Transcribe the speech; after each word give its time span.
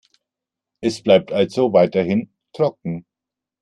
Es 0.81 1.03
bleibt 1.03 1.31
also 1.31 1.73
weiterhin 1.73 2.33
trocken. 2.53 3.05